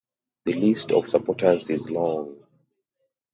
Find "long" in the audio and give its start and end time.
1.91-2.39